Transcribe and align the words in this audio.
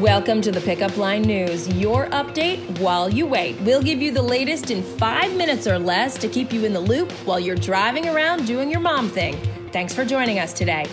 Welcome 0.00 0.40
to 0.42 0.50
the 0.50 0.62
Pickup 0.62 0.96
Line 0.96 1.20
News, 1.20 1.68
your 1.74 2.06
update 2.06 2.78
while 2.78 3.10
you 3.10 3.26
wait. 3.26 3.60
We'll 3.60 3.82
give 3.82 4.00
you 4.00 4.12
the 4.12 4.22
latest 4.22 4.70
in 4.70 4.82
five 4.82 5.36
minutes 5.36 5.66
or 5.66 5.78
less 5.78 6.16
to 6.20 6.26
keep 6.26 6.54
you 6.54 6.64
in 6.64 6.72
the 6.72 6.80
loop 6.80 7.12
while 7.26 7.38
you're 7.38 7.54
driving 7.54 8.08
around 8.08 8.46
doing 8.46 8.70
your 8.70 8.80
mom 8.80 9.10
thing. 9.10 9.36
Thanks 9.72 9.92
for 9.92 10.06
joining 10.06 10.38
us 10.38 10.54
today. 10.54 10.86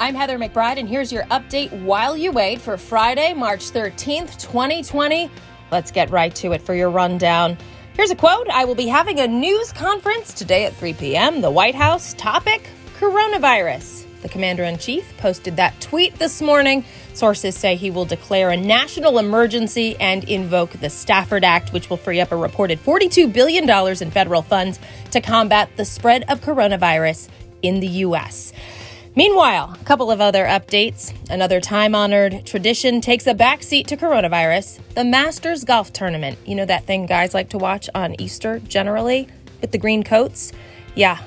I'm 0.00 0.16
Heather 0.16 0.36
McBride, 0.36 0.78
and 0.78 0.88
here's 0.88 1.12
your 1.12 1.22
update 1.26 1.70
while 1.84 2.16
you 2.16 2.32
wait 2.32 2.60
for 2.60 2.76
Friday, 2.76 3.32
March 3.32 3.70
13th, 3.70 4.36
2020. 4.42 5.30
Let's 5.70 5.92
get 5.92 6.10
right 6.10 6.34
to 6.34 6.50
it 6.54 6.60
for 6.60 6.74
your 6.74 6.90
rundown. 6.90 7.56
Here's 7.92 8.10
a 8.10 8.16
quote 8.16 8.48
I 8.48 8.64
will 8.64 8.74
be 8.74 8.88
having 8.88 9.20
a 9.20 9.28
news 9.28 9.72
conference 9.72 10.34
today 10.34 10.64
at 10.64 10.74
3 10.74 10.94
p.m. 10.94 11.40
The 11.40 11.52
White 11.52 11.76
House 11.76 12.14
topic 12.14 12.68
coronavirus. 12.98 13.93
The 14.24 14.30
commander 14.30 14.64
in 14.64 14.78
chief 14.78 15.14
posted 15.18 15.56
that 15.56 15.78
tweet 15.82 16.18
this 16.18 16.40
morning. 16.40 16.86
Sources 17.12 17.54
say 17.54 17.76
he 17.76 17.90
will 17.90 18.06
declare 18.06 18.48
a 18.48 18.56
national 18.56 19.18
emergency 19.18 19.96
and 20.00 20.24
invoke 20.24 20.70
the 20.70 20.88
Stafford 20.88 21.44
Act, 21.44 21.74
which 21.74 21.90
will 21.90 21.98
free 21.98 22.22
up 22.22 22.32
a 22.32 22.36
reported 22.36 22.82
$42 22.82 23.30
billion 23.30 23.68
in 23.68 24.10
federal 24.10 24.40
funds 24.40 24.78
to 25.10 25.20
combat 25.20 25.68
the 25.76 25.84
spread 25.84 26.24
of 26.30 26.40
coronavirus 26.40 27.28
in 27.60 27.80
the 27.80 27.86
U.S. 27.86 28.54
Meanwhile, 29.14 29.76
a 29.78 29.84
couple 29.84 30.10
of 30.10 30.22
other 30.22 30.46
updates. 30.46 31.12
Another 31.28 31.60
time 31.60 31.94
honored 31.94 32.46
tradition 32.46 33.02
takes 33.02 33.26
a 33.26 33.34
backseat 33.34 33.88
to 33.88 33.96
coronavirus 33.98 34.80
the 34.94 35.04
Masters 35.04 35.64
Golf 35.64 35.92
Tournament. 35.92 36.38
You 36.46 36.54
know 36.54 36.64
that 36.64 36.86
thing 36.86 37.04
guys 37.04 37.34
like 37.34 37.50
to 37.50 37.58
watch 37.58 37.90
on 37.94 38.18
Easter 38.18 38.58
generally 38.60 39.28
with 39.60 39.70
the 39.70 39.78
green 39.78 40.02
coats? 40.02 40.50
Yeah, 40.94 41.22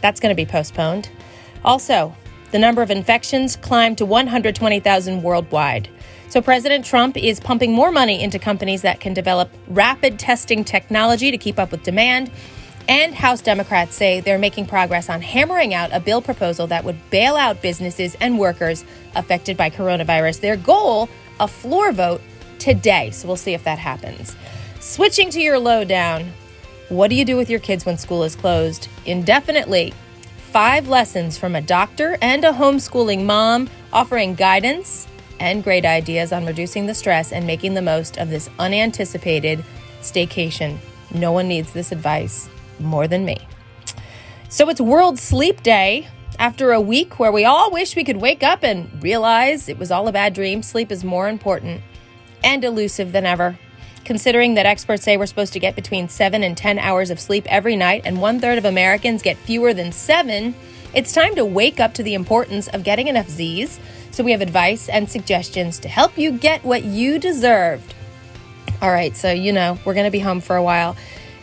that's 0.00 0.20
going 0.20 0.30
to 0.30 0.40
be 0.40 0.46
postponed. 0.46 1.10
Also, 1.64 2.14
the 2.50 2.58
number 2.58 2.82
of 2.82 2.90
infections 2.90 3.56
climbed 3.56 3.98
to 3.98 4.06
120,000 4.06 5.22
worldwide. 5.22 5.88
So, 6.28 6.40
President 6.40 6.84
Trump 6.84 7.16
is 7.16 7.40
pumping 7.40 7.72
more 7.72 7.90
money 7.90 8.22
into 8.22 8.38
companies 8.38 8.82
that 8.82 9.00
can 9.00 9.12
develop 9.12 9.50
rapid 9.68 10.18
testing 10.18 10.64
technology 10.64 11.30
to 11.30 11.38
keep 11.38 11.58
up 11.58 11.70
with 11.70 11.82
demand. 11.82 12.30
And 12.88 13.14
House 13.14 13.42
Democrats 13.42 13.94
say 13.94 14.20
they're 14.20 14.38
making 14.38 14.66
progress 14.66 15.08
on 15.08 15.20
hammering 15.20 15.72
out 15.72 15.90
a 15.92 16.00
bill 16.00 16.20
proposal 16.20 16.66
that 16.68 16.84
would 16.84 16.98
bail 17.10 17.36
out 17.36 17.62
businesses 17.62 18.16
and 18.20 18.38
workers 18.38 18.84
affected 19.14 19.56
by 19.56 19.70
coronavirus. 19.70 20.40
Their 20.40 20.56
goal, 20.56 21.08
a 21.38 21.46
floor 21.46 21.92
vote 21.92 22.22
today. 22.58 23.10
So, 23.10 23.28
we'll 23.28 23.36
see 23.36 23.54
if 23.54 23.64
that 23.64 23.78
happens. 23.78 24.34
Switching 24.80 25.30
to 25.30 25.40
your 25.40 25.58
lowdown, 25.58 26.32
what 26.88 27.08
do 27.08 27.14
you 27.14 27.24
do 27.24 27.36
with 27.36 27.48
your 27.48 27.60
kids 27.60 27.86
when 27.86 27.96
school 27.98 28.24
is 28.24 28.36
closed 28.36 28.88
indefinitely? 29.06 29.94
Five 30.52 30.86
lessons 30.86 31.38
from 31.38 31.56
a 31.56 31.62
doctor 31.62 32.18
and 32.20 32.44
a 32.44 32.52
homeschooling 32.52 33.24
mom 33.24 33.70
offering 33.90 34.34
guidance 34.34 35.08
and 35.40 35.64
great 35.64 35.86
ideas 35.86 36.30
on 36.30 36.44
reducing 36.44 36.86
the 36.86 36.94
stress 36.94 37.32
and 37.32 37.46
making 37.46 37.72
the 37.72 37.80
most 37.80 38.18
of 38.18 38.28
this 38.28 38.50
unanticipated 38.58 39.64
staycation. 40.02 40.76
No 41.10 41.32
one 41.32 41.48
needs 41.48 41.72
this 41.72 41.90
advice 41.90 42.50
more 42.78 43.08
than 43.08 43.24
me. 43.24 43.38
So 44.50 44.68
it's 44.68 44.78
World 44.78 45.18
Sleep 45.18 45.62
Day. 45.62 46.06
After 46.38 46.72
a 46.72 46.80
week 46.80 47.18
where 47.18 47.32
we 47.32 47.46
all 47.46 47.70
wish 47.70 47.96
we 47.96 48.04
could 48.04 48.18
wake 48.18 48.42
up 48.42 48.62
and 48.62 49.02
realize 49.02 49.70
it 49.70 49.78
was 49.78 49.90
all 49.90 50.06
a 50.06 50.12
bad 50.12 50.34
dream, 50.34 50.62
sleep 50.62 50.92
is 50.92 51.02
more 51.02 51.30
important 51.30 51.80
and 52.44 52.62
elusive 52.62 53.12
than 53.12 53.24
ever. 53.24 53.58
Considering 54.04 54.54
that 54.54 54.66
experts 54.66 55.04
say 55.04 55.16
we're 55.16 55.26
supposed 55.26 55.52
to 55.52 55.60
get 55.60 55.76
between 55.76 56.08
7 56.08 56.42
and 56.42 56.56
10 56.56 56.78
hours 56.78 57.10
of 57.10 57.20
sleep 57.20 57.46
every 57.48 57.76
night, 57.76 58.02
and 58.04 58.20
one 58.20 58.40
third 58.40 58.58
of 58.58 58.64
Americans 58.64 59.22
get 59.22 59.36
fewer 59.36 59.72
than 59.72 59.92
7, 59.92 60.54
it's 60.92 61.12
time 61.12 61.34
to 61.36 61.44
wake 61.44 61.78
up 61.78 61.94
to 61.94 62.02
the 62.02 62.14
importance 62.14 62.68
of 62.68 62.82
getting 62.82 63.06
enough 63.06 63.28
Z's. 63.28 63.78
So, 64.10 64.24
we 64.24 64.32
have 64.32 64.42
advice 64.42 64.88
and 64.88 65.08
suggestions 65.08 65.78
to 65.78 65.88
help 65.88 66.18
you 66.18 66.32
get 66.32 66.64
what 66.64 66.84
you 66.84 67.18
deserved. 67.18 67.94
All 68.82 68.90
right, 68.90 69.16
so 69.16 69.30
you 69.30 69.52
know, 69.52 69.78
we're 69.84 69.94
going 69.94 70.06
to 70.06 70.10
be 70.10 70.18
home 70.18 70.40
for 70.40 70.56
a 70.56 70.62
while. 70.62 70.96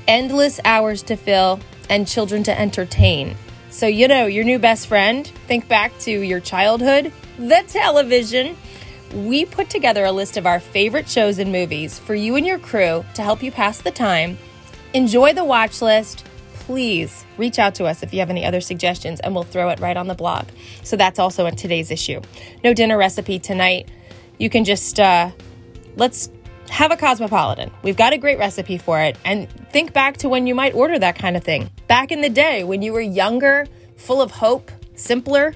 Endless 0.08 0.60
hours 0.66 1.02
to 1.04 1.16
fill 1.16 1.62
and 1.90 2.08
children 2.08 2.44
to 2.44 2.60
entertain. 2.60 3.36
So, 3.70 3.88
you 3.88 4.08
know, 4.08 4.26
your 4.26 4.44
new 4.44 4.60
best 4.60 4.88
friend, 4.88 5.26
think 5.48 5.68
back 5.68 5.98
to 6.00 6.12
your 6.12 6.42
childhood, 6.42 7.14
the 7.38 7.64
television 7.68 8.58
we 9.14 9.46
put 9.46 9.70
together 9.70 10.06
a 10.06 10.12
list 10.12 10.38
of 10.38 10.46
our 10.46 10.60
favorite 10.60 11.10
shows 11.10 11.40
and 11.40 11.52
movies 11.52 12.00
for 12.00 12.16
you 12.16 12.36
and 12.36 12.46
your 12.46 12.60
crew 12.60 13.04
to 13.16 13.22
help 13.22 13.42
you 13.42 13.52
pass 13.52 13.82
the 13.82 13.92
time. 13.92 14.38
Enjoy 14.94 15.34
the 15.34 15.44
watch 15.44 15.82
list. 15.82 16.26
Please 16.54 17.26
reach 17.38 17.58
out 17.58 17.76
to 17.76 17.86
us 17.86 18.04
if 18.04 18.14
you 18.14 18.20
have 18.20 18.30
any 18.30 18.46
other 18.46 18.62
suggestions 18.62 19.20
and 19.20 19.34
we'll 19.34 19.44
throw 19.44 19.70
it 19.70 19.80
right 19.80 19.98
on 19.98 20.08
the 20.08 20.14
blog. 20.14 20.48
So 20.84 20.96
that's 20.96 21.18
also 21.18 21.46
in 21.48 21.56
today's 21.56 21.90
issue. 21.90 22.22
No 22.64 22.74
dinner 22.74 22.98
recipe 22.98 23.40
tonight. 23.40 23.90
You 24.38 24.50
can 24.50 24.64
just, 24.64 25.00
uh, 25.00 25.32
let's 25.96 26.30
have 26.70 26.92
a 26.92 26.98
cosmopolitan. 26.98 27.72
We've 27.82 27.98
got 27.98 28.14
a 28.14 28.18
great 28.18 28.38
recipe 28.38 28.78
for 28.78 29.02
it. 29.02 29.18
And 29.26 29.50
think 29.72 29.94
back 29.94 30.18
to 30.18 30.30
when 30.30 30.46
you 30.46 30.54
might 30.54 30.76
order 30.76 31.00
that 31.00 31.18
kind 31.18 31.36
of 31.36 31.44
thing. 31.44 31.70
Back 31.88 32.12
in 32.12 32.22
the 32.22 32.30
day 32.30 32.64
when 32.64 32.82
you 32.84 32.94
were 32.94 33.02
younger, 33.02 33.66
full 33.98 34.22
of 34.22 34.32
hope, 34.32 34.72
simpler, 34.96 35.56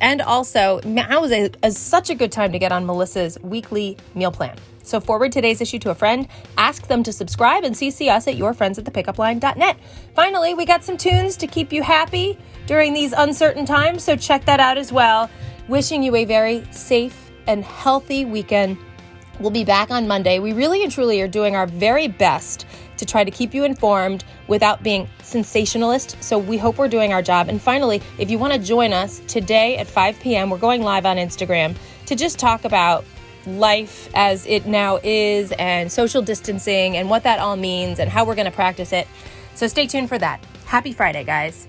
and 0.00 0.20
also, 0.20 0.80
now 0.84 1.24
is, 1.24 1.32
a, 1.32 1.50
is 1.66 1.78
such 1.78 2.10
a 2.10 2.14
good 2.14 2.32
time 2.32 2.52
to 2.52 2.58
get 2.58 2.72
on 2.72 2.86
Melissa's 2.86 3.38
weekly 3.42 3.96
meal 4.14 4.32
plan. 4.32 4.56
So 4.82 5.00
forward 5.00 5.32
today's 5.32 5.60
issue 5.60 5.78
to 5.80 5.90
a 5.90 5.94
friend, 5.94 6.26
ask 6.56 6.86
them 6.86 7.02
to 7.02 7.12
subscribe, 7.12 7.64
and 7.64 7.74
CC 7.74 8.10
us 8.10 8.26
at 8.26 8.36
yourfriends 8.36 8.78
at 8.78 8.84
thepickupline.net. 8.84 9.76
Finally, 10.14 10.54
we 10.54 10.64
got 10.64 10.82
some 10.82 10.96
tunes 10.96 11.36
to 11.36 11.46
keep 11.46 11.72
you 11.72 11.82
happy 11.82 12.38
during 12.66 12.94
these 12.94 13.12
uncertain 13.12 13.66
times, 13.66 14.02
so 14.02 14.16
check 14.16 14.44
that 14.46 14.60
out 14.60 14.78
as 14.78 14.90
well. 14.90 15.28
Wishing 15.68 16.02
you 16.02 16.16
a 16.16 16.24
very 16.24 16.66
safe 16.70 17.30
and 17.46 17.62
healthy 17.62 18.24
weekend. 18.24 18.78
We'll 19.40 19.50
be 19.50 19.64
back 19.64 19.90
on 19.90 20.08
Monday. 20.08 20.40
We 20.40 20.52
really 20.52 20.82
and 20.82 20.90
truly 20.90 21.20
are 21.20 21.28
doing 21.28 21.54
our 21.54 21.66
very 21.66 22.08
best 22.08 22.66
to 22.96 23.06
try 23.06 23.22
to 23.22 23.30
keep 23.30 23.54
you 23.54 23.64
informed 23.64 24.24
without 24.48 24.82
being 24.82 25.08
sensationalist. 25.22 26.20
So 26.22 26.38
we 26.38 26.58
hope 26.58 26.78
we're 26.78 26.88
doing 26.88 27.12
our 27.12 27.22
job. 27.22 27.48
And 27.48 27.62
finally, 27.62 28.02
if 28.18 28.30
you 28.30 28.38
want 28.38 28.52
to 28.52 28.58
join 28.58 28.92
us 28.92 29.20
today 29.28 29.76
at 29.76 29.86
5 29.86 30.18
p.m., 30.18 30.50
we're 30.50 30.58
going 30.58 30.82
live 30.82 31.06
on 31.06 31.16
Instagram 31.16 31.76
to 32.06 32.16
just 32.16 32.38
talk 32.38 32.64
about 32.64 33.04
life 33.46 34.10
as 34.14 34.44
it 34.46 34.66
now 34.66 34.98
is 35.04 35.52
and 35.52 35.90
social 35.90 36.20
distancing 36.20 36.96
and 36.96 37.08
what 37.08 37.22
that 37.22 37.38
all 37.38 37.56
means 37.56 38.00
and 38.00 38.10
how 38.10 38.24
we're 38.24 38.34
going 38.34 38.44
to 38.44 38.50
practice 38.50 38.92
it. 38.92 39.06
So 39.54 39.68
stay 39.68 39.86
tuned 39.86 40.08
for 40.08 40.18
that. 40.18 40.44
Happy 40.66 40.92
Friday, 40.92 41.22
guys. 41.24 41.68